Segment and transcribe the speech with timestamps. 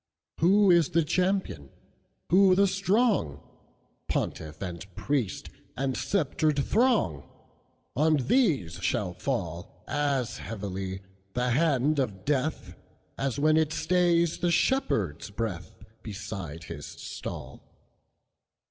[0.39, 1.69] Who is the champion?
[2.31, 3.39] who the strong?
[4.07, 7.29] Pontiff and priest, and sceptred throng?
[7.95, 11.01] On these shall fallAs heavily
[11.35, 12.73] the hand of Death,
[13.15, 17.61] As when it stays the shepherd's breathBeside his stall.